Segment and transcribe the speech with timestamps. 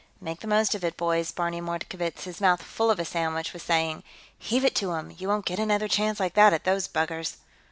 [0.19, 4.01] "Make the most of it, boys," Barney Mordkovitz, his mouth full of sandwich, was saying.
[4.35, 7.35] "Heave it to them; you won't get another chance like that at those buggers."